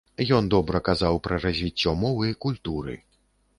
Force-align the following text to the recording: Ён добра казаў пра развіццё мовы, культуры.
Ён 0.37 0.47
добра 0.53 0.81
казаў 0.87 1.19
пра 1.27 1.39
развіццё 1.45 1.95
мовы, 2.03 2.33
культуры. 2.49 2.99